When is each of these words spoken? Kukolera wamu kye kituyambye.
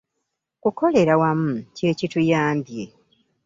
Kukolera 0.61 1.13
wamu 1.21 1.53
kye 1.75 1.89
kituyambye. 1.99 2.83